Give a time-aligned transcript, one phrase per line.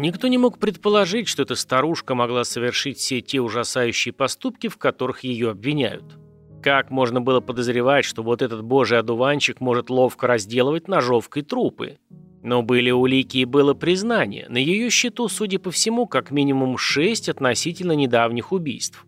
[0.00, 5.24] Никто не мог предположить, что эта старушка могла совершить все те ужасающие поступки, в которых
[5.24, 6.16] ее обвиняют.
[6.62, 11.98] Как можно было подозревать, что вот этот божий одуванчик может ловко разделывать ножовкой трупы?
[12.42, 14.46] Но были улики и было признание.
[14.48, 19.04] На ее счету, судя по всему, как минимум шесть относительно недавних убийств.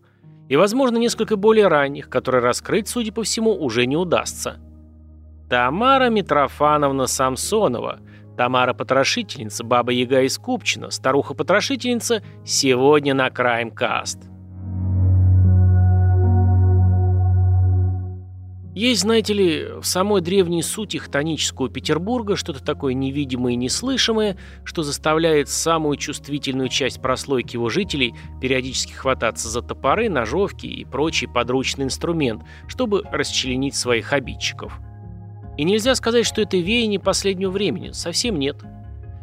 [0.47, 4.59] И, возможно, несколько более ранних, которые раскрыть, судя по всему, уже не удастся.
[5.49, 7.99] Тамара Митрофановна Самсонова–
[8.37, 14.19] Тамара-потрошительница, Баба-Яга из Купчино, старуха-потрошительница сегодня на Крайм Каст.
[18.75, 24.81] Есть, знаете ли, в самой древней сути хтонического Петербурга что-то такое невидимое и неслышимое, что
[24.81, 31.85] заставляет самую чувствительную часть прослойки его жителей периодически хвататься за топоры, ножовки и прочий подручный
[31.85, 34.79] инструмент, чтобы расчленить своих обидчиков.
[35.57, 38.57] И нельзя сказать, что это веяние последнего времени, совсем нет.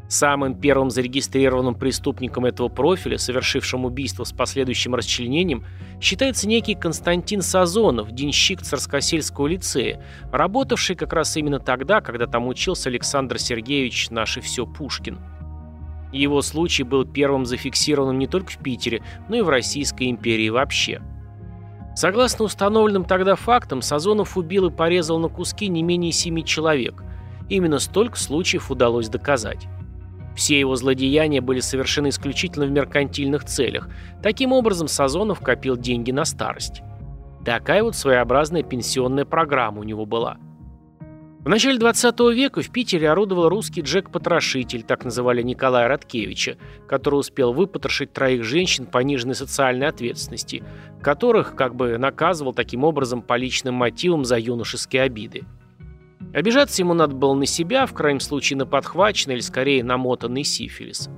[0.09, 5.65] Самым первым зарегистрированным преступником этого профиля, совершившим убийство с последующим расчленением,
[6.01, 12.89] считается некий Константин Сазонов, денщик Царскосельского лицея, работавший как раз именно тогда, когда там учился
[12.89, 15.19] Александр Сергеевич «Наше все Пушкин».
[16.13, 21.01] Его случай был первым зафиксированным не только в Питере, но и в Российской империи вообще–
[22.01, 27.05] Согласно установленным тогда фактам, Сазонов убил и порезал на куски не менее семи человек.
[27.51, 29.67] Именно столько случаев удалось доказать.
[30.35, 33.91] Все его злодеяния были совершены исключительно в меркантильных целях.
[34.23, 36.81] Таким образом, Сазонов копил деньги на старость.
[37.45, 40.39] Такая вот своеобразная пенсионная программа у него была–
[41.43, 47.55] в начале 20 века в Питере орудовал русский Джек-потрошитель, так называли Николая Радкевича, который успел
[47.55, 50.63] выпотрошить троих женщин пониженной социальной ответственности,
[51.01, 55.45] которых как бы наказывал таким образом по личным мотивам за юношеские обиды.
[56.35, 61.09] Обижаться ему надо было на себя, в крайнем случае на подхваченный или скорее намотанный сифилис.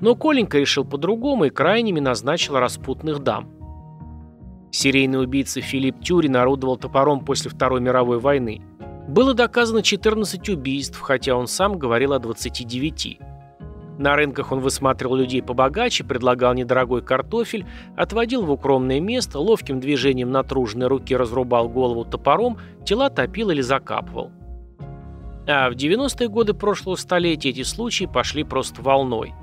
[0.00, 3.50] Но Коленька решил по-другому и крайними назначил распутных дам.
[4.70, 8.62] Серийный убийца Филипп Тюрин орудовал топором после Второй мировой войны–
[9.08, 13.18] было доказано 14 убийств, хотя он сам говорил о 29.
[13.98, 17.66] На рынках он высматривал людей побогаче, предлагал недорогой картофель,
[17.96, 22.56] отводил в укромное место, ловким движением натруженной руки разрубал голову топором,
[22.86, 24.30] тела топил или закапывал.
[25.46, 29.34] А в 90-е годы прошлого столетия эти случаи пошли просто волной.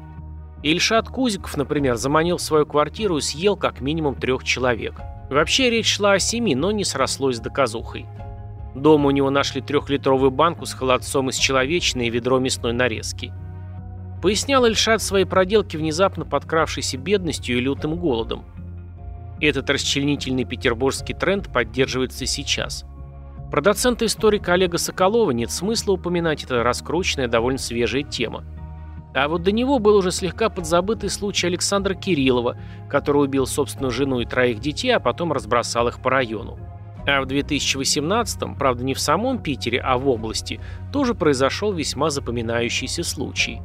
[0.63, 4.95] Ильшат Кузиков, например, заманил в свою квартиру и съел как минимум трех человек.
[5.29, 8.07] Вообще речь шла о семи, но не срослось с доказухой.
[8.77, 13.33] Дома у него нашли трехлитровую банку с холодцом из человечины и ведро мясной нарезки.
[14.21, 18.45] Пояснял Эльшат свои проделки внезапно подкравшейся бедностью и лютым голодом.
[19.41, 22.85] Этот расчленительный петербургский тренд поддерживается сейчас.
[23.51, 28.43] Про доцента-историка Олега Соколова нет смысла упоминать, это раскрученная, довольно свежая тема.
[29.15, 32.57] А вот до него был уже слегка подзабытый случай Александра Кириллова,
[32.89, 36.59] который убил собственную жену и троих детей, а потом разбросал их по району.
[37.07, 40.59] А в 2018-м, правда не в самом Питере, а в области,
[40.91, 43.61] тоже произошел весьма запоминающийся случай.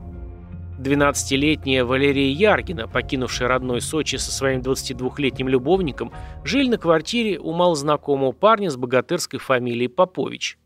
[0.79, 6.13] 12-летняя Валерия Яргина, покинувшая родной Сочи со своим 22-летним любовником,
[6.45, 10.57] жили на квартире у малознакомого парня с богатырской фамилией Попович.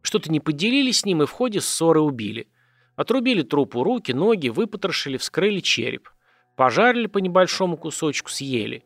[0.00, 2.48] Что-то не поделили с ним и в ходе ссоры убили.
[2.96, 6.08] Отрубили трупу руки, ноги, выпотрошили, вскрыли череп.
[6.56, 8.84] Пожарили по небольшому кусочку, съели.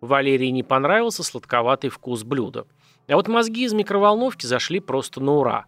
[0.00, 2.66] Валерии не понравился сладковатый вкус блюда.
[3.08, 5.64] А вот мозги из микроволновки зашли просто на ура.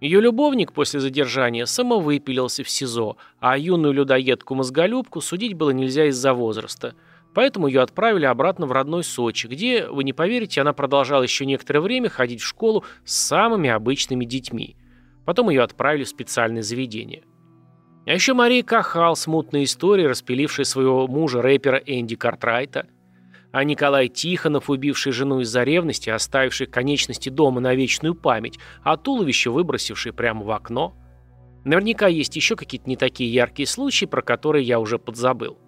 [0.00, 6.96] Ее любовник после задержания самовыпилился в СИЗО, а юную людоедку-мозголюбку судить было нельзя из-за возраста.
[7.34, 11.80] Поэтому ее отправили обратно в родной Сочи, где, вы не поверите, она продолжала еще некоторое
[11.80, 14.76] время ходить в школу с самыми обычными детьми.
[15.24, 17.22] Потом ее отправили в специальное заведение.
[18.06, 22.88] А еще Мария Кахал, смутная история, распилившая своего мужа рэпера Энди Картрайта–
[23.52, 29.50] а Николай Тихонов, убивший жену из-за ревности, оставивший конечности дома на вечную память, а туловище
[29.50, 30.96] выбросивший прямо в окно.
[31.64, 35.58] Наверняка есть еще какие-то не такие яркие случаи, про которые я уже подзабыл.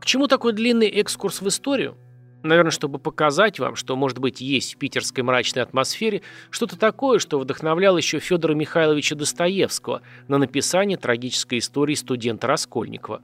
[0.00, 1.96] К чему такой длинный экскурс в историю?
[2.42, 7.38] Наверное, чтобы показать вам, что, может быть, есть в питерской мрачной атмосфере что-то такое, что
[7.38, 13.22] вдохновляло еще Федора Михайловича Достоевского на написание трагической истории студента Раскольникова.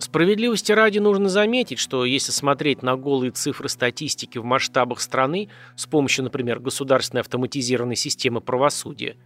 [0.00, 5.84] Справедливости ради нужно заметить, что если смотреть на голые цифры статистики в масштабах страны с
[5.86, 9.16] помощью, например, государственной автоматизированной системы правосудия,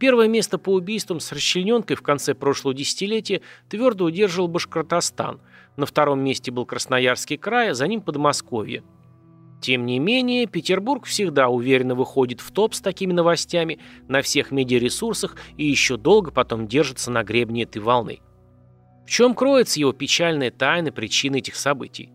[0.00, 5.40] первое место по убийствам с расчлененкой в конце прошлого десятилетия твердо удерживал Башкортостан,
[5.76, 8.82] на втором месте был Красноярский край, а за ним Подмосковье.
[9.60, 13.78] Тем не менее, Петербург всегда уверенно выходит в топ с такими новостями
[14.08, 18.18] на всех медиаресурсах и еще долго потом держится на гребне этой волны.
[19.04, 22.10] В чем кроется его печальная тайна причины этих событий?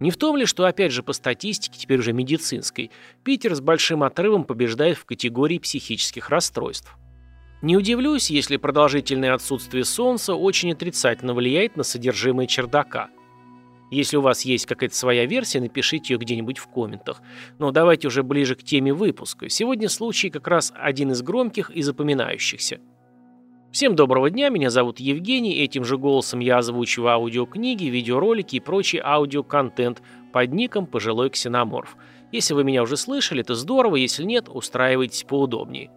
[0.00, 2.90] Не в том ли, что, опять же, по статистике, теперь уже медицинской,
[3.24, 6.96] Питер с большим отрывом побеждает в категории психических расстройств?
[7.62, 13.08] Не удивлюсь, если продолжительное отсутствие солнца очень отрицательно влияет на содержимое чердака.
[13.90, 17.22] Если у вас есть какая-то своя версия, напишите ее где-нибудь в комментах.
[17.58, 19.48] Но давайте уже ближе к теме выпуска.
[19.48, 22.80] Сегодня случай как раз один из громких и запоминающихся.
[23.76, 28.98] Всем доброго дня, меня зовут Евгений, этим же голосом я озвучиваю аудиокниги, видеоролики и прочий
[29.04, 30.00] аудиоконтент
[30.32, 31.98] под ником «Пожилой ксеноморф».
[32.32, 35.90] Если вы меня уже слышали, то здорово, если нет, устраивайтесь поудобнее.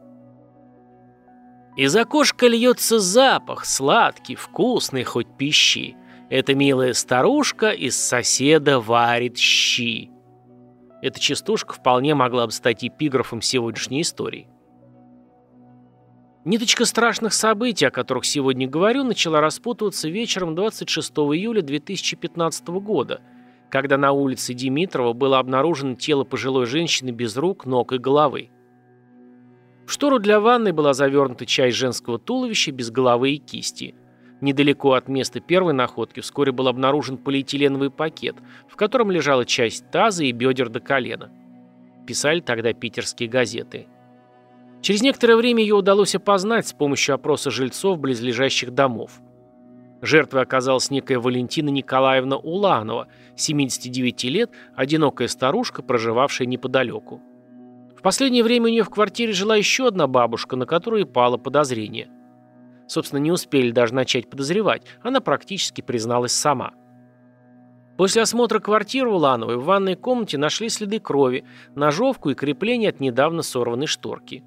[1.78, 5.96] Из окошка льется запах, сладкий, вкусный, хоть пищи.
[6.30, 10.12] Эта милая старушка из соседа варит щи.
[11.02, 14.49] Эта частушка вполне могла бы стать эпиграфом сегодняшней истории.
[16.46, 23.20] Ниточка страшных событий, о которых сегодня говорю, начала распутываться вечером 26 июля 2015 года,
[23.70, 28.52] когда на улице Димитрова было обнаружено тело пожилой женщины без рук, ног и головы.
[29.86, 33.96] В штору для ванной была завернута часть женского туловища без головы и кисти.
[34.40, 38.38] Недалеко от места первой находки вскоре был обнаружен полиэтиленовый пакет,
[38.70, 41.32] в котором лежала часть таза и бедер до колена.
[42.08, 43.88] Писали тогда питерские газеты–
[44.82, 49.22] Через некоторое время ее удалось опознать с помощью опроса жильцов близлежащих домов.
[50.02, 57.22] Жертвой оказалась некая Валентина Николаевна Уланова, 79 лет, одинокая старушка, проживавшая неподалеку.
[57.98, 62.08] В последнее время у нее в квартире жила еще одна бабушка, на которую пало подозрение.
[62.88, 66.72] Собственно, не успели даже начать подозревать, она практически призналась сама.
[67.98, 71.44] После осмотра квартиры Улановой в ванной комнате нашли следы крови,
[71.76, 74.46] ножовку и крепление от недавно сорванной шторки.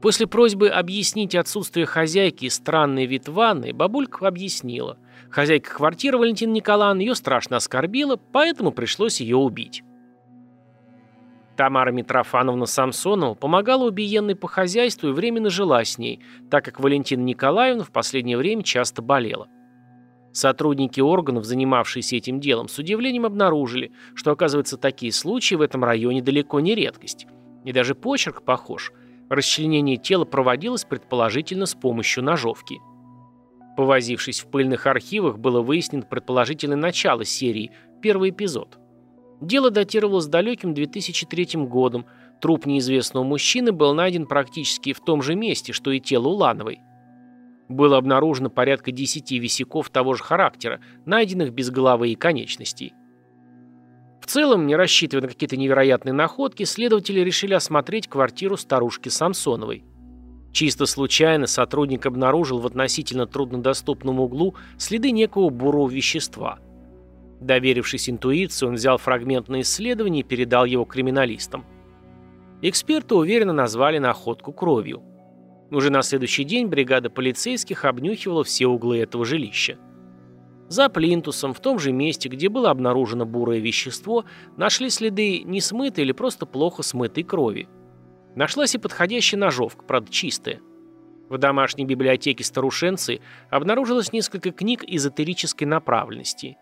[0.00, 4.96] После просьбы объяснить отсутствие хозяйки и странный вид ванны, бабулька объяснила.
[5.28, 9.82] Хозяйка квартиры Валентина Николаевна ее страшно оскорбила, поэтому пришлось ее убить.
[11.56, 17.22] Тамара Митрофановна Самсонова помогала убиенной по хозяйству и временно жила с ней, так как Валентина
[17.22, 19.48] Николаевна в последнее время часто болела.
[20.30, 26.22] Сотрудники органов, занимавшиеся этим делом, с удивлением обнаружили, что, оказывается, такие случаи в этом районе
[26.22, 27.26] далеко не редкость.
[27.64, 28.92] И даже почерк похож–
[29.28, 32.80] Расчленение тела проводилось предположительно с помощью ножовки.
[33.76, 37.70] Повозившись в пыльных архивах, было выяснено предположительное начало серии,
[38.02, 38.78] первый эпизод.
[39.40, 42.06] Дело датировалось далеким 2003 годом.
[42.40, 46.80] Труп неизвестного мужчины был найден практически в том же месте, что и тело Улановой.
[47.68, 52.94] Было обнаружено порядка 10 висяков того же характера, найденных без головы и конечностей.
[54.28, 59.84] Целом, не рассчитывая на какие-то невероятные находки, следователи решили осмотреть квартиру старушки Самсоновой.
[60.52, 66.58] Чисто случайно сотрудник обнаружил в относительно труднодоступном углу следы некого бурого вещества.
[67.40, 71.64] Доверившись интуиции, он взял фрагмент на исследование и передал его криминалистам.
[72.60, 75.02] Эксперты уверенно назвали находку кровью.
[75.70, 79.78] Уже на следующий день бригада полицейских обнюхивала все углы этого жилища.
[80.68, 84.24] За плинтусом, в том же месте, где было обнаружено бурое вещество,
[84.56, 87.68] нашли следы несмытой или просто плохо смытой крови.
[88.34, 90.60] Нашлась и подходящая ножовка, правда чистая.
[91.28, 93.20] В домашней библиотеке старушенцы
[93.50, 96.56] обнаружилось несколько книг эзотерической направленности.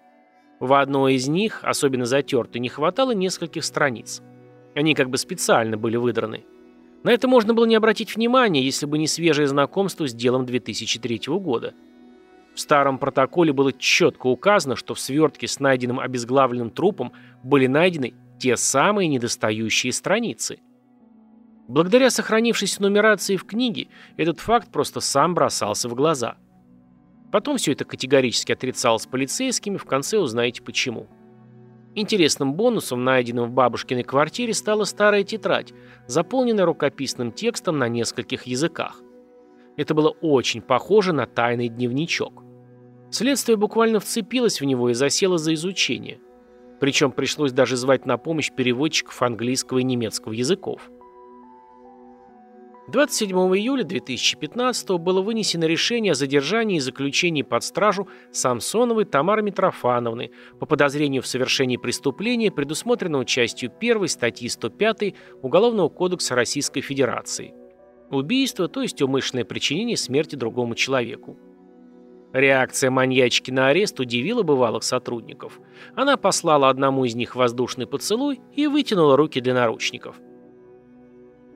[0.58, 4.22] В одной из них, особенно затертой, не хватало нескольких страниц.
[4.74, 6.44] Они как бы специально были выдраны.
[7.02, 11.20] На это можно было не обратить внимания, если бы не свежее знакомство с делом 2003
[11.38, 11.74] года.
[12.56, 18.14] В старом протоколе было четко указано, что в свертке с найденным обезглавленным трупом были найдены
[18.38, 20.60] те самые недостающие страницы.
[21.68, 26.36] Благодаря сохранившейся нумерации в книге, этот факт просто сам бросался в глаза.
[27.30, 31.08] Потом все это категорически отрицалось полицейскими, в конце узнаете почему.
[31.94, 35.74] Интересным бонусом, найденным в бабушкиной квартире, стала старая тетрадь,
[36.06, 39.02] заполненная рукописным текстом на нескольких языках.
[39.76, 42.42] Это было очень похоже на тайный дневничок.
[43.10, 46.18] Следствие буквально вцепилось в него и засело за изучение.
[46.80, 50.90] Причем пришлось даже звать на помощь переводчиков английского и немецкого языков.
[52.88, 60.30] 27 июля 2015 было вынесено решение о задержании и заключении под стражу Самсоновой Тамары Митрофановны
[60.60, 67.54] по подозрению в совершении преступления, предусмотренного частью 1 статьи 105 Уголовного кодекса Российской Федерации.
[68.10, 71.36] Убийство, то есть умышленное причинение смерти другому человеку.
[72.32, 75.58] Реакция маньячки на арест удивила бывалых сотрудников.
[75.94, 80.20] Она послала одному из них воздушный поцелуй и вытянула руки для наручников.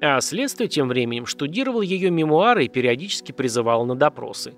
[0.00, 4.54] А следствие тем временем штудировал ее мемуары и периодически призывал на допросы.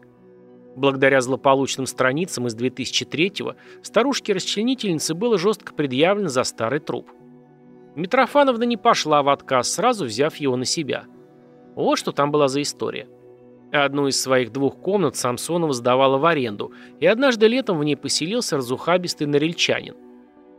[0.77, 7.11] Благодаря злополучным страницам из 2003-го старушке-расчленительнице было жестко предъявлено за старый труп.
[7.97, 11.05] Митрофановна не пошла в отказ, сразу взяв его на себя.
[11.75, 13.09] Вот что там была за история.
[13.73, 18.59] Одну из своих двух комнат Самсонова сдавала в аренду, и однажды летом в ней поселился
[18.59, 19.97] разухабистый норильчанин.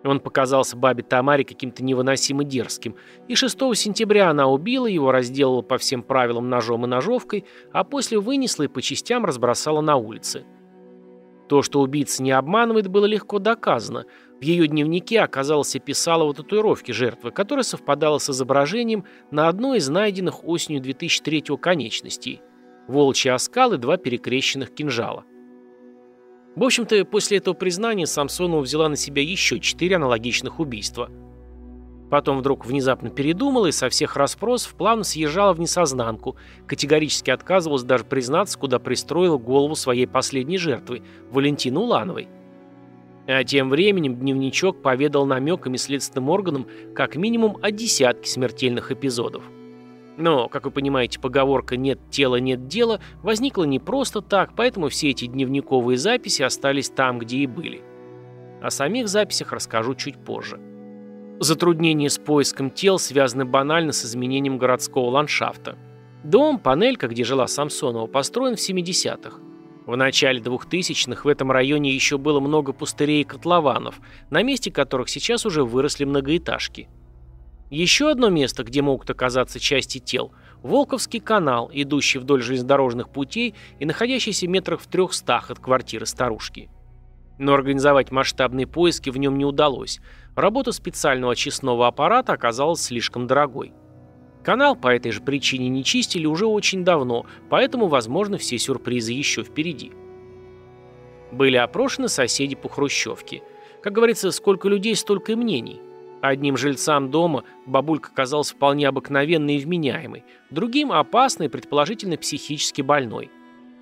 [0.03, 2.96] Он показался бабе Тамаре каким-то невыносимо дерзким,
[3.27, 8.20] и 6 сентября она убила его, разделала по всем правилам ножом и ножовкой, а после
[8.20, 10.43] вынесла и по частям разбросала на улице.
[11.48, 14.05] То, что убийца не обманывает, было легко доказано.
[14.44, 20.44] В ее дневнике оказалось описалово татуировки жертвы, которая совпадала с изображением на одной из найденных
[20.44, 22.42] осенью 2003 конечностей–
[22.90, 25.24] волчий оскал и два перекрещенных кинжала.
[26.58, 31.10] В общем-то, после этого признания Самсонова взяла на себя еще четыре аналогичных убийства.
[32.12, 36.36] Потом вдруг внезапно передумала и со всех расспросов плавно съезжала в несознанку,
[36.68, 42.28] категорически отказывалась даже признаться, куда пристроила голову своей последней жертвы, Валентины Улановой.
[43.25, 49.44] А тем временем дневничок поведал намеками следственным органам как минимум о десятке смертельных эпизодов.
[50.18, 55.10] Но, как вы понимаете, поговорка «нет тела, нет дела» возникла не просто так, поэтому все
[55.10, 57.82] эти дневниковые записи остались там, где и были.
[58.62, 60.60] О самих записях расскажу чуть позже.
[61.39, 65.77] Затруднения с поиском тел связаны банально с изменением городского ландшафта.
[66.24, 69.39] Дом, панелька, где жила Самсонова, построен в 70-х.
[69.86, 74.00] В начале 2000-х в этом районе еще было много пустырей и котлованов,
[74.30, 76.88] на месте которых сейчас уже выросли многоэтажки–
[77.74, 83.86] еще одно место, где могут оказаться части тел– Волковский канал, идущий вдоль железнодорожных путей и
[83.86, 86.70] находящийся метрах в трехстах от квартиры старушки.
[87.40, 90.00] Но организовать масштабные поиски в нем не удалось.
[90.36, 93.74] Работа специального очистного аппарата оказалась слишком дорогой.
[94.44, 99.44] Канал по этой же причине не чистили уже очень давно, поэтому, возможно, все сюрпризы еще
[99.44, 99.92] впереди.
[101.32, 103.42] Были опрошены соседи по Хрущевке.
[103.82, 105.82] Как говорится, сколько людей, столько и мнений–
[106.24, 113.30] Одним жильцам дома бабулька казалась вполне обыкновенной и вменяемой, другим– опасной, предположительно психически больной.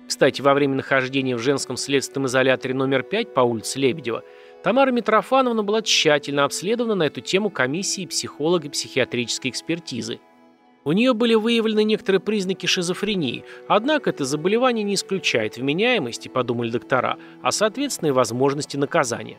[0.08, 4.24] Кстати, во время нахождения в женском следственном изоляторе номер 5 по улице Лебедева
[4.64, 10.18] Тамара Митрофановна была тщательно обследована на эту тему комиссией психолога психиатрической экспертизы.
[10.84, 17.18] У нее были выявлены некоторые признаки шизофрении, однако это заболевание не исключает вменяемости, подумали доктора,
[17.40, 19.38] а соответственно и возможности наказания.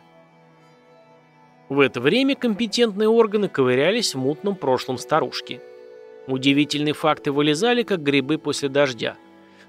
[1.68, 5.60] В это время компетентные органы ковырялись в мутном прошлом старушки.
[6.26, 9.16] Удивительные факты вылезали, как грибы после дождя.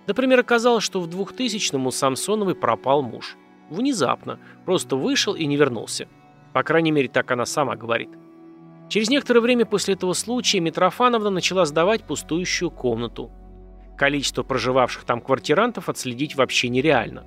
[0.08, 3.36] Например, оказалось, что в 2000-м у Самсоновой пропал муж.
[3.70, 4.39] Внезапно.
[4.65, 6.08] Просто вышел и не вернулся.
[6.53, 8.10] По крайней мере, так она сама говорит.
[8.89, 13.32] Через некоторое время после этого случая Митрофановна начала сдавать пустующую комнату.
[13.98, 17.25] Количество проживавших там квартирантов отследить вообще нереально.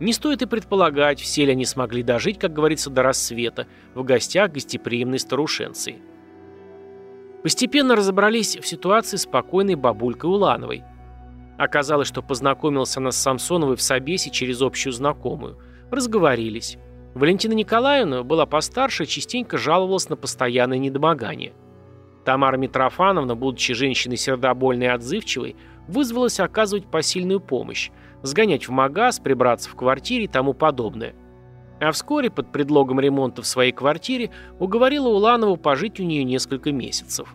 [0.00, 4.50] Не стоит и предполагать, все ли они смогли дожить, как говорится, до рассвета, в гостях
[4.50, 6.02] гостеприимной старушенции.
[7.42, 10.84] Постепенно разобрались в ситуации спокойной бабулькой Улановой.
[11.58, 15.58] Оказалось, что познакомился она с Самсоновой в Собесе через общую знакомую.
[15.90, 16.78] Разговорились.
[17.14, 21.52] Валентина Николаевна была постарше и частенько жаловалась на постоянное недомогание.
[22.24, 25.56] Тамара Митрофановна, будучи женщиной сердобольной и отзывчивой,
[25.88, 27.90] вызвалась оказывать посильную помощь,
[28.22, 31.14] сгонять в магаз, прибраться в квартире и тому подобное.
[31.80, 37.34] А вскоре, под предлогом ремонта в своей квартире, уговорила Уланову пожить у нее несколько месяцев.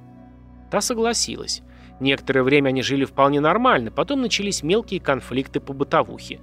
[0.71, 1.61] Та согласилась.
[1.99, 6.39] Некоторое время они жили вполне нормально, потом начались мелкие конфликты по бытовухе.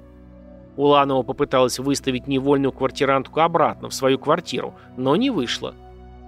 [0.76, 5.74] Уланова попыталась выставить невольную квартирантку обратно в свою квартиру, но не вышло.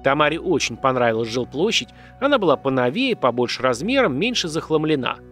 [0.05, 1.89] Тамаре очень понравилась жилплощадь,
[2.21, 5.17] она была поновее, побольше размером, меньше захламлена–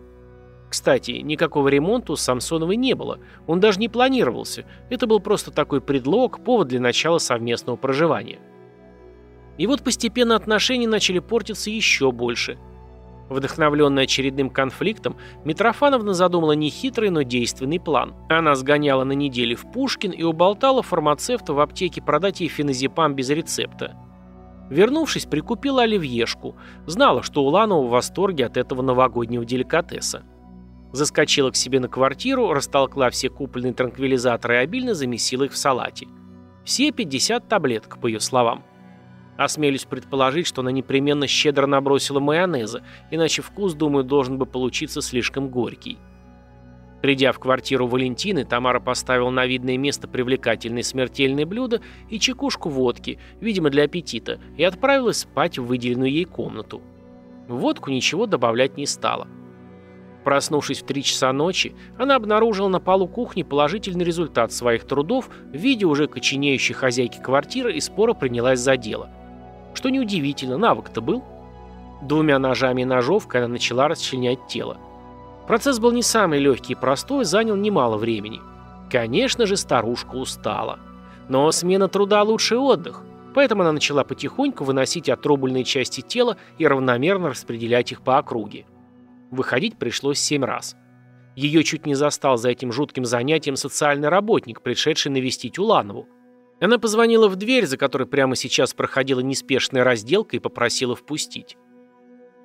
[0.74, 3.20] кстати, никакого ремонта у Самсоновой не было.
[3.46, 4.64] Он даже не планировался.
[4.90, 8.40] Это был просто такой предлог, повод для начала совместного проживания.
[9.56, 12.58] И вот постепенно отношения начали портиться еще больше.
[13.28, 18.14] Вдохновленная очередным конфликтом, Митрофановна задумала нехитрый, но действенный план.
[18.28, 23.30] Она сгоняла на неделе в Пушкин и уболтала фармацевта в аптеке продать ей феназепам без
[23.30, 23.96] рецепта.
[24.70, 26.56] Вернувшись, прикупила оливьешку.
[26.86, 30.22] Знала, что Уланова в восторге от этого новогоднего деликатеса.
[30.92, 36.06] Заскочила к себе на квартиру, растолкла все купленные транквилизаторы и обильно замесила их в салате.
[36.64, 38.64] Все 50 таблеток, по ее словам.
[39.36, 45.48] Осмелюсь предположить, что она непременно щедро набросила майонеза, иначе вкус, думаю, должен бы получиться слишком
[45.48, 45.98] горький.
[47.02, 53.18] Придя в квартиру Валентины, Тамара поставила на видное место привлекательное смертельное блюдо и чекушку водки,
[53.40, 56.80] видимо, для аппетита, и отправилась спать в выделенную ей комнату.
[57.46, 59.28] Водку ничего добавлять не стала.
[60.24, 65.54] Проснувшись в 3 часа ночи, она обнаружила на полу кухни положительный результат своих трудов в
[65.54, 69.10] виде уже коченеющей хозяйки квартиры и спора принялась за дело.
[69.74, 71.22] Что неудивительно, навык-то был.
[72.02, 74.78] Двумя ножами и ножовкой она начала расчленять тело.
[75.46, 78.40] Процесс был не самый легкий и простой, занял немало времени.
[78.90, 80.78] Конечно же, старушка устала.
[81.28, 83.02] Но смена труда– лучший отдых.
[83.34, 88.64] Поэтому она начала потихоньку выносить отрубленные части тела и равномерно распределять их по округе.
[89.30, 90.76] Выходить пришлось семь раз.
[91.34, 96.08] Ее чуть не застал за этим жутким занятием социальный работник, пришедший навестить Уланову.
[96.64, 101.58] Она позвонила в дверь, за которой прямо сейчас проходила неспешная разделка, и попросила впустить.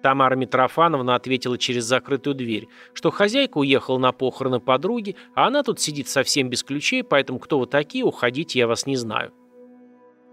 [0.04, 5.80] Тамара Митрофановна ответила через закрытую дверь, что хозяйка уехала на похороны подруги, а она тут
[5.80, 9.32] сидит совсем без ключей, поэтому кто вы такие, уходите, я вас не знаю.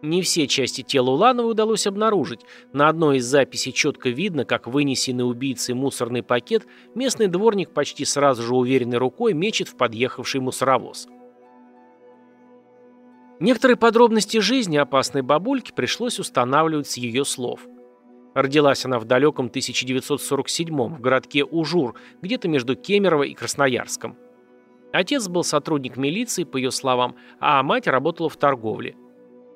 [0.02, 2.40] Не все части тела Улановой удалось обнаружить.
[2.73, 6.66] На одной из записей четко видно, как вынесенный убийцей мусорный пакет
[6.97, 11.07] местный дворник почти сразу же уверенной рукой мечет в подъехавший мусоровоз.
[13.40, 17.61] Некоторые подробности жизни опасной бабульки пришлось устанавливать с ее слов–
[18.37, 24.14] Родилась она в далеком 1947 в городке Ужур, где-то между Кемерово и Красноярском.
[24.93, 28.95] Отец был сотрудник милиции, по ее словам, а мать работала в торговле.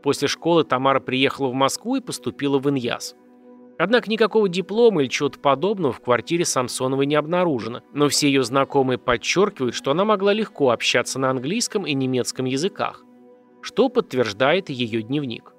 [0.03, 3.15] После школы Тамара приехала в Москву и поступила в Иньяс.
[3.79, 8.97] Однако никакого диплома или чего-то подобного в квартире Самсоновой не обнаружено, но все ее знакомые
[8.97, 13.05] подчеркивают, что она могла легко общаться на английском и немецком языках,
[13.62, 15.52] что подтверждает ее дневник.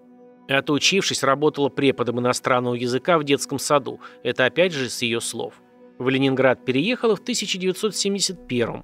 [0.48, 4.00] Отучившись, работала преподом иностранного языка в детском саду.
[4.24, 5.62] Это опять же с ее слов.
[5.98, 8.84] В Ленинград переехала в 1971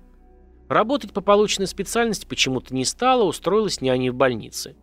[0.69, 4.75] Работать по полученной специальности почему-то не стала, устроилась няней в больнице.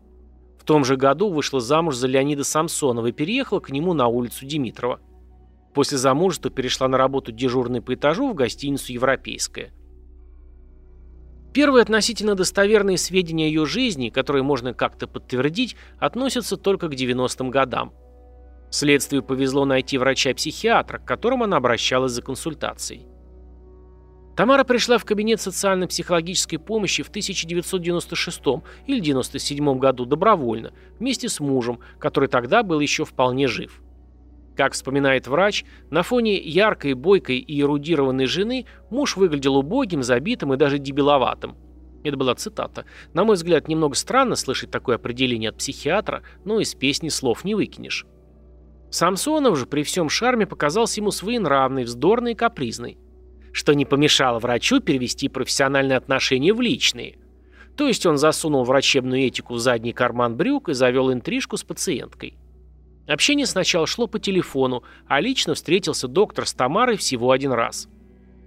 [0.59, 4.47] В том же году вышла замуж за Леонида Самсонова и переехала к нему на улицу
[4.47, 5.01] Димитрова.
[5.75, 9.73] После замужества перешла на работу дежурной по этажу в гостиницу «Европейская».
[11.55, 17.49] Первые относительно достоверные сведения о ее жизни, которые можно как-то подтвердить, относятся только к 90-м
[17.51, 17.93] годам.
[18.71, 23.07] Следствию повезло найти врача-психиатра, к которому она обращалась за консультацией.
[24.35, 28.37] Тамара пришла в кабинет социально-психологической помощи в 1996
[28.89, 33.81] или 1997 году добровольно, вместе с мужем, который тогда был еще вполне жив.
[34.57, 40.57] Как вспоминает врач, на фоне яркой, бойкой и эрудированной жены муж выглядел убогим, забитым и
[40.57, 41.57] даже дебиловатым.
[42.05, 42.85] Это была цитата.
[43.15, 47.55] На мой взгляд, немного странно слышать такое определение от психиатра, но из песни слов не
[47.55, 48.07] выкинешь.
[48.91, 52.99] Самсонов же при всем шарме показался ему своенравный, вздорный и капризный.
[53.53, 57.19] Что не помешало врачу перевести профессиональные отношения в личные.
[57.77, 62.37] То есть он засунул врачебную этику в задний карман брюк и завел интрижку с пациенткой.
[63.07, 67.89] Общение сначала шло по телефону, а лично встретился доктор с Тамарой всего один раз.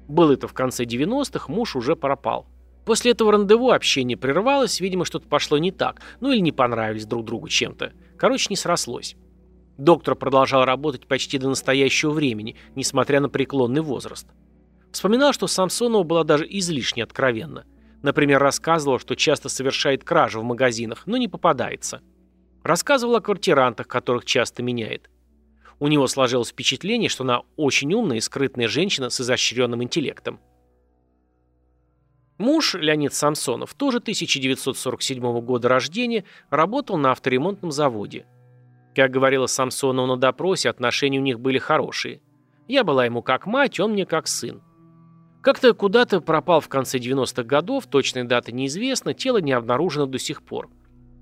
[0.08, 2.48] Был это в конце 90-х, муж уже пропал.
[2.86, 7.26] После этого рандеву общение прервалось, видимо, что-то пошло не так, ну или не понравились друг
[7.26, 7.92] другу чем-то.
[8.18, 9.16] Короче, не срослось.
[9.78, 14.28] Доктор продолжал работать почти до настоящего времени, несмотря на преклонный возраст.
[14.92, 17.66] Вспоминал, что Самсонова была даже излишне откровенна.
[18.02, 22.02] Например, рассказывала, что часто совершает кражи в магазинах, но не попадается.
[22.68, 25.10] Рассказывал о квартирантах, которых часто меняет.
[25.80, 30.42] У него сложилось впечатление, что она очень умная и скрытная женщина с изощренным интеллектом.
[32.38, 38.26] Муж, Леонид Самсонов, тоже 1947 года рождения, работал на авторемонтном заводе.
[38.94, 42.22] Как говорила Самсонова на допросе, отношения у них были хорошие.
[42.68, 44.62] Я была ему как мать, он мне как сын.
[45.42, 50.44] Как-то куда-то пропал в конце 90-х годов, точной даты неизвестно, тело не обнаружено до сих
[50.44, 50.70] пор.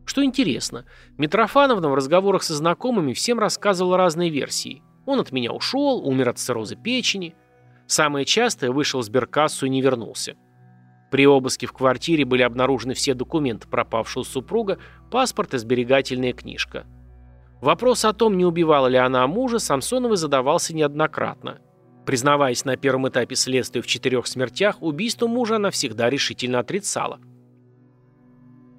[0.05, 0.85] Что интересно,
[1.17, 4.83] Митрофановна в разговорах со знакомыми всем рассказывала разные версии.
[5.05, 7.35] Он от меня ушел, умер от цирроза печени.
[7.87, 10.35] Самое частое вышел с сберкассу и не вернулся.
[11.11, 14.79] При обыске в квартире были обнаружены все документы пропавшего супруга,
[15.11, 16.85] паспорт и сберегательная книжка.
[17.61, 21.59] Вопрос о том, не убивала ли она мужа, Самсоновой задавался неоднократно.
[22.05, 27.19] Признаваясь на первом этапе следствия в четырех смертях, убийство мужа она всегда решительно отрицала.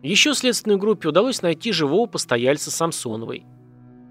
[0.02, 3.46] Еще следственной группе удалось найти живого постояльца Самсоновой.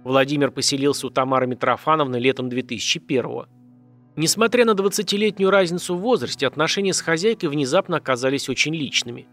[0.03, 3.47] Владимир поселился у Тамары Митрофановны летом 2001-го.
[4.15, 9.27] Несмотря на 20-летнюю разницу в возрасте, отношения с хозяйкой внезапно оказались очень личными.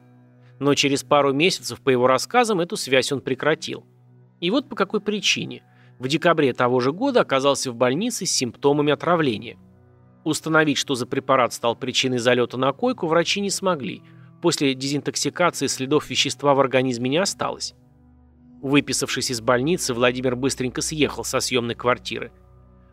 [0.58, 3.84] Но через пару месяцев, по его рассказам, эту связь он прекратил.
[4.40, 5.62] И вот по какой причине.
[5.98, 9.56] В декабре того же года оказался в больнице с симптомами отравления.
[10.24, 14.02] Установить, что за препарат стал причиной залета на койку, врачи не смогли–
[14.42, 17.74] После дезинтоксикации следов вещества в организме не осталось.
[18.60, 22.32] Выписавшись из больницы, Владимир быстренько съехал со съемной квартиры.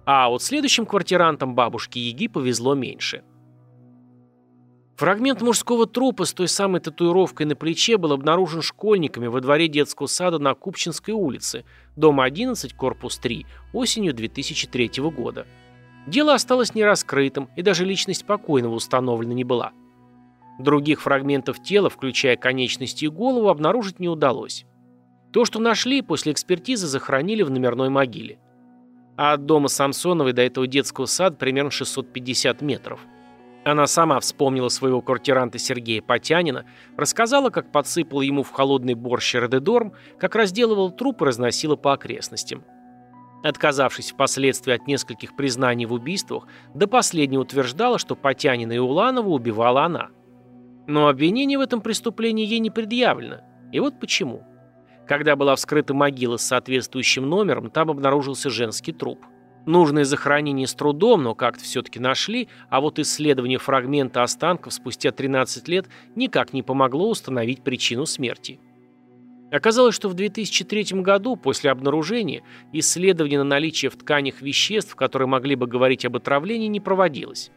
[0.05, 3.23] А вот следующим квартирантам бабушки Яги повезло меньше.
[4.97, 10.07] Фрагмент мужского трупа с той самой татуировкой на плече был обнаружен школьниками во дворе детского
[10.07, 11.63] сада на Купчинской улице,
[11.95, 15.47] дом 11, корпус 3, осенью 2003 года.
[16.05, 19.71] Дело осталось нераскрытым, и даже личность покойного установлена не была.
[20.59, 24.65] Других фрагментов тела, включая конечности и голову, обнаружить не удалось.
[25.31, 28.39] То, что нашли, после экспертизы захоронили в номерной могиле.
[29.15, 32.99] А от дома Самсоновой до этого детского сада примерно 650 метров.
[33.63, 36.65] Она сама вспомнила своего квартиранта Сергея Потянина,
[36.97, 42.63] рассказала, как подсыпала ему в холодный борщ Редедорм, как разделывал труп и разносила по окрестностям.
[43.43, 49.83] Отказавшись впоследствии от нескольких признаний в убийствах, до последнего утверждала, что Потянина и Уланова убивала
[49.85, 50.09] она.
[50.89, 53.41] Но обвинение в этом преступлении ей не предъявлено.
[53.71, 54.43] И вот почему.
[55.07, 59.23] Когда была вскрыта могила с соответствующим номером, там обнаружился женский труп.
[59.67, 65.67] Нужное захоронение с трудом, но как-то все-таки нашли, а вот исследование фрагмента останков спустя 13
[65.67, 68.59] лет никак не помогло установить причину смерти.
[69.51, 72.41] Оказалось, что в 2003 году, после обнаружения,
[72.73, 77.51] исследование на наличие в тканях веществ, которые могли бы говорить об отравлении, не проводилось.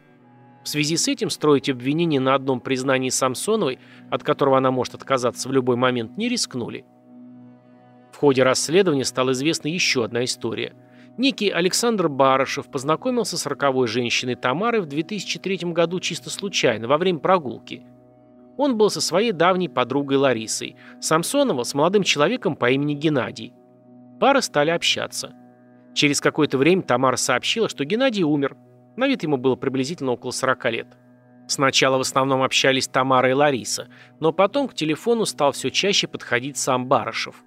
[0.63, 5.49] В связи с этим строить обвинение на одном признании Самсоновой, от которого она может отказаться
[5.49, 6.85] в любой момент, не рискнули.
[8.11, 10.73] В ходе расследования стала известна еще одна история–
[11.17, 17.19] Некий Александр Барышев познакомился с роковой женщиной Тамарой в 2003 году чисто случайно, во время
[17.19, 17.83] прогулки.
[18.57, 23.53] Он был со своей давней подругой Ларисой, Самсонова с молодым человеком по имени Геннадий.
[24.19, 25.33] Пары стали общаться.
[25.93, 28.57] Через какое-то время Тамара сообщила, что Геннадий умер.
[28.95, 30.87] На вид ему было приблизительно около 40 лет.
[31.47, 36.57] Сначала в основном общались Тамара и Лариса, но потом к телефону стал все чаще подходить
[36.57, 37.43] сам Барышев.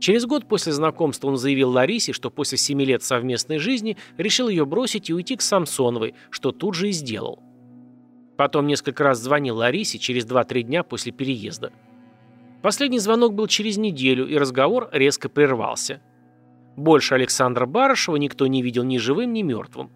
[0.00, 4.64] Через год после знакомства он заявил Ларисе, что после семи лет совместной жизни решил ее
[4.64, 7.42] бросить и уйти к Самсоновой, что тут же и сделал.
[8.36, 11.72] Потом несколько раз звонил Ларисе через 2-3 дня после переезда.
[12.62, 16.00] Последний звонок был через неделю, и разговор резко прервался.
[16.76, 19.90] Больше Александра Барышева никто не видел ни живым, ни мертвым.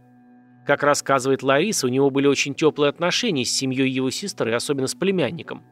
[0.67, 4.95] Как рассказывает Лариса, у него были очень теплые отношения с семьей его сестры, особенно с
[4.95, 5.65] племянником.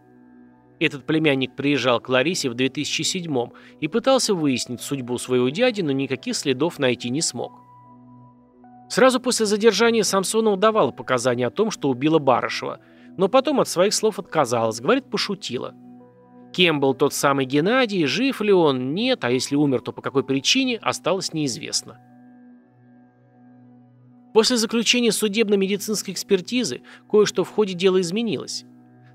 [0.80, 3.50] Этот племянник приезжал к Ларисе в 2007
[3.80, 7.52] и пытался выяснить судьбу своего дяди, но никаких следов найти не смог.
[8.88, 12.80] Сразу после задержания Самсонов давала показания о том, что убила Барышева,
[13.16, 15.74] но потом от своих слов отказалась, говорит, пошутила.
[16.52, 20.24] Кем был тот самый Геннадий, жив ли он, нет, а если умер, то по какой
[20.24, 22.00] причине, осталось неизвестно.
[24.32, 28.64] После заключения судебно-медицинской экспертизы кое-что в ходе дела изменилось.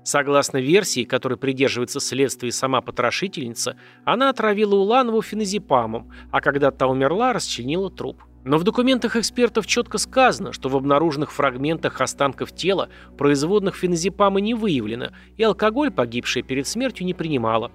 [0.04, 7.32] Согласно версии, которой придерживается следствие сама потрошительница, она отравила Уланову феназепамом, а когда та умерла,
[7.32, 8.22] расчленила труп.
[8.44, 14.54] Но в документах экспертов четко сказано, что в обнаруженных фрагментах останков тела производных феназепама не
[14.54, 17.72] выявлено, и алкоголь погибшая перед смертью не принимала.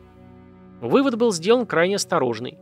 [0.79, 2.57] Вывод был сделан крайне осторожный.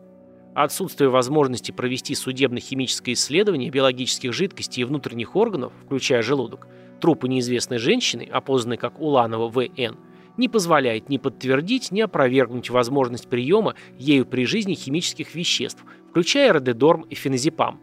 [0.60, 6.68] Отсутствие возможности провести судебно-химическое исследование биологических жидкостей и внутренних органов, включая желудок–
[7.00, 9.96] трупа неизвестной женщины, опознанной как Уланова В.Н.,
[10.36, 17.04] не позволяет ни подтвердить, ни опровергнуть возможность приема ею при жизни химических веществ, включая рододорм
[17.04, 17.80] и феназепам.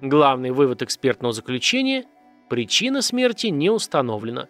[0.00, 2.04] Главный вывод экспертного заключения–
[2.48, 4.46] причина смерти не установлена.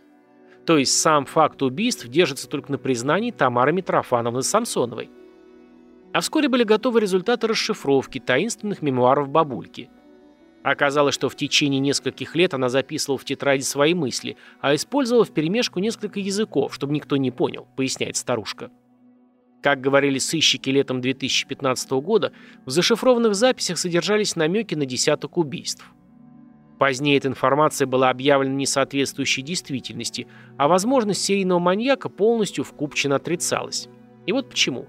[0.66, 5.08] То есть сам факт убийств держится только на признании Тамары Митрофановны Самсоновой.
[6.12, 9.90] А вскоре были готовы результаты расшифровки таинственных мемуаров бабульки–
[10.62, 15.78] Оказалось, что в течение нескольких лет она записывала в тетради свои мысли, а использовала вперемешку
[15.80, 18.70] несколько языков, чтобы никто не понял, поясняет старушка.
[19.62, 22.32] Как говорили сыщики летом 2015 года,
[22.66, 25.84] в зашифрованных записях содержались намеки на десяток убийств.
[26.78, 33.88] Позднее эта информация была объявлена несоответствующей действительности, а возможность серийного маньяка полностью в Купчино отрицалась.
[34.26, 34.88] И вот почему.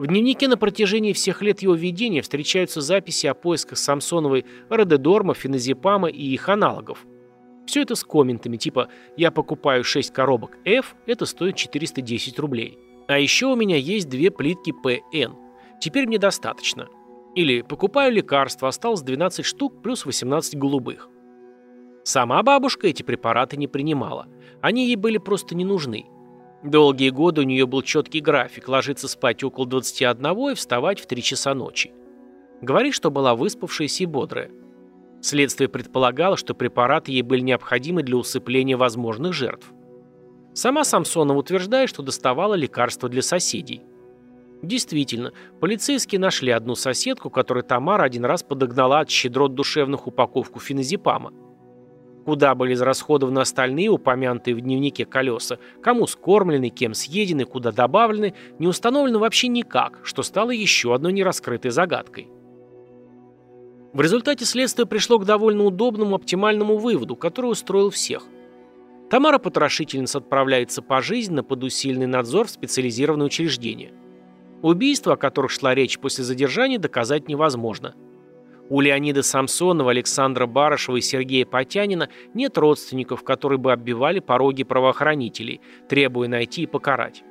[0.00, 6.08] В дневнике на протяжении всех лет его ведения встречаются записи о поисках Самсоновой рододорма, феназепама
[6.08, 7.04] и их аналогов.
[7.66, 12.78] Все это с комментами, типа «Я покупаю 6 коробок F, это стоит 410 рублей».
[13.08, 15.34] А еще у меня есть две плитки ПН.
[15.82, 16.88] Теперь мне достаточно.
[17.34, 21.10] Или покупаю лекарства, осталось 12 штук плюс 18 голубых.
[22.04, 24.28] Сама бабушка эти препараты не принимала.
[24.62, 26.06] Они ей были просто не нужны.
[26.62, 31.22] Долгие годы у нее был четкий график– ложиться спать около 21 и вставать в 3
[31.22, 31.92] часа ночи.
[32.60, 34.50] Говорит, что была выспавшаяся и бодрая.
[35.22, 39.72] Следствие предполагало, что препараты ей были необходимы для усыпления возможных жертв.
[40.52, 43.82] Сама Самсонова утверждает, что доставала лекарства для соседей.
[44.62, 51.32] Действительно, полицейские нашли одну соседку, которой Тамара один раз подогнала от щедрот душевных упаковку феназепама.
[52.24, 58.66] Куда были израсходованы остальные, упомянутые в дневнике колеса, кому скормлены, кем съедены, куда добавлены, не
[58.66, 62.28] установлено вообще никак, что стало еще одной нераскрытой загадкой.
[63.92, 68.22] В результате следствие пришло к довольно удобному оптимальному выводу, который устроил всех.
[69.10, 73.92] Тамара Потрошительница отправляется пожизненно под усиленный надзор в специализированное учреждение.
[74.62, 77.94] Убийства, о которых шла речь после задержания, доказать невозможно.
[78.70, 85.60] У Леонида Самсонова, Александра Барышева и Сергея Потянина нет родственников, которые бы оббивали пороги правоохранителей,
[85.88, 87.24] требуя найти и покарать.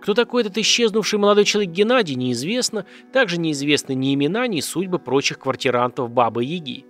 [0.00, 2.86] Кто такой этот исчезнувший молодой человек Геннадий, неизвестно.
[3.12, 6.84] Также неизвестны ни имена, ни судьбы прочих квартирантов Бабы-Яги.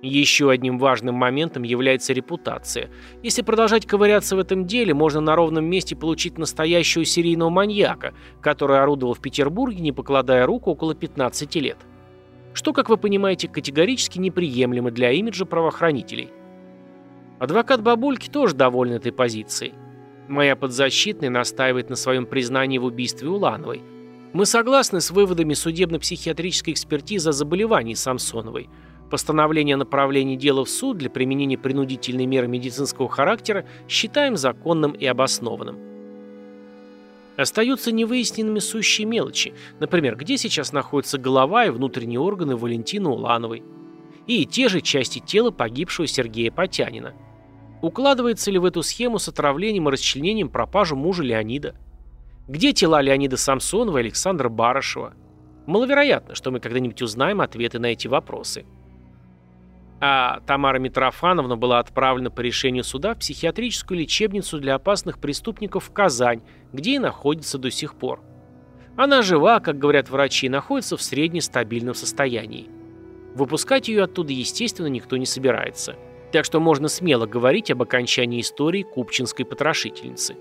[0.00, 2.88] Еще одним важным моментом является репутация.
[3.22, 8.78] Если продолжать ковыряться в этом деле, можно на ровном месте получить настоящего серийного маньяка, который
[8.78, 11.76] орудовал в Петербурге, не покладая рук, около 15 лет.
[12.56, 16.30] Что, как вы понимаете, категорически неприемлемо для имиджа правоохранителей.
[17.38, 19.74] Адвокат Бабульки тоже доволен этой позицией.
[20.26, 23.82] Моя подзащитная настаивает на своем признании в убийстве Улановой.
[24.32, 28.70] Мы согласны с выводами судебно-психиатрической экспертизы о заболевании Самсоновой.
[29.10, 35.04] Постановление о направлении дела в суд для применения принудительной меры медицинского характера считаем законным и
[35.04, 35.95] обоснованным.
[37.36, 39.54] Остаются невыясненными сущие мелочи.
[39.78, 43.62] Например, где сейчас находятся голова и внутренние органы Валентины Улановой.
[44.26, 47.14] И те же части тела погибшего Сергея Потянина–
[47.82, 51.76] Укладывается ли в эту схему с отравлением и расчленением пропажу мужа Леонида?
[52.48, 55.14] Где тела Леонида Самсонова и Александра Барышева?
[55.66, 58.64] Маловероятно, что мы когда-нибудь узнаем ответы на эти вопросы.
[60.00, 65.92] А Тамара Митрофановна была отправлена по решению суда в психиатрическую лечебницу для опасных преступников в
[65.92, 66.42] Казань,
[66.76, 68.22] где и находится до сих пор.
[68.96, 72.70] Она жива, как говорят врачи, и находится в среднестабильном состоянии.
[73.34, 75.96] Выпускать ее оттуда, естественно, никто не собирается.
[76.32, 80.36] Так что можно смело говорить об окончании истории купчинской потрошительницы.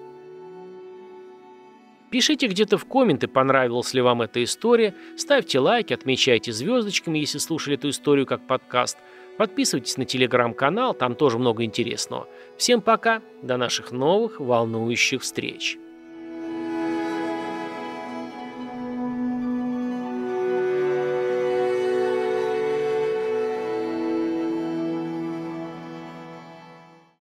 [2.09, 7.75] Пишите где-то в комменты, понравилась ли вам эта история, ставьте лайки, отмечайте звездочками, если слушали
[7.75, 8.97] эту историю как подкаст,
[9.37, 12.29] подписывайтесь на телеграм-канал, там тоже много интересного.
[12.57, 15.77] Всем пока, до наших новых волнующих встреч.